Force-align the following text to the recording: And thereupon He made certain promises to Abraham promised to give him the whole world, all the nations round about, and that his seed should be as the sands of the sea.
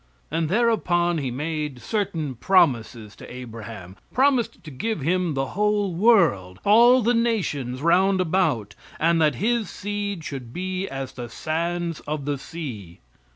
And 0.31 0.49
thereupon 0.49 1.19
He 1.19 1.29
made 1.29 1.79
certain 1.79 2.33
promises 2.33 3.15
to 3.17 3.31
Abraham 3.31 3.97
promised 4.11 4.63
to 4.63 4.71
give 4.71 5.01
him 5.01 5.35
the 5.35 5.49
whole 5.53 5.93
world, 5.93 6.57
all 6.65 7.03
the 7.03 7.13
nations 7.13 7.83
round 7.83 8.19
about, 8.19 8.73
and 8.99 9.21
that 9.21 9.35
his 9.35 9.69
seed 9.69 10.23
should 10.23 10.51
be 10.53 10.87
as 10.89 11.11
the 11.11 11.29
sands 11.29 11.99
of 12.07 12.25
the 12.25 12.39
sea. 12.39 12.99